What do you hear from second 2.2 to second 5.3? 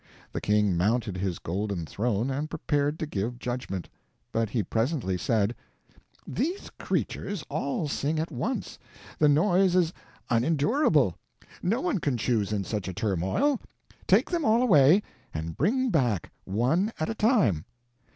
and prepared to give judgment. But he presently